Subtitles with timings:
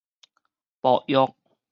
[0.81, 1.35] 薄藥